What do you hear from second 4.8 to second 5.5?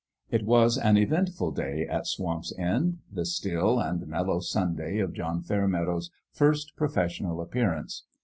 of John